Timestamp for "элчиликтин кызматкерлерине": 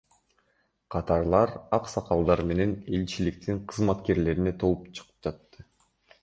2.97-4.55